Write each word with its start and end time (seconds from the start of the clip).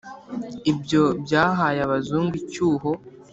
Ibyo 0.71 1.03
byahaye 1.23 1.79
Abazungu 1.83 2.33
icyuho 2.41 2.89